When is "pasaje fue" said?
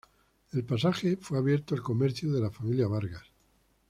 0.65-1.37